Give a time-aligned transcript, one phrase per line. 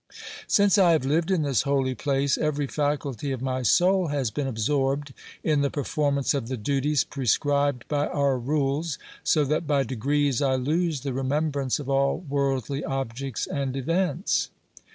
[0.47, 4.47] Since I have lived in this holy place, every faculty of my soul has been
[4.47, 10.41] absorbed in the performance of the duties prescribed by our rules, so that by degrees
[10.41, 14.49] I lose the remembrance of all worldly objects and events.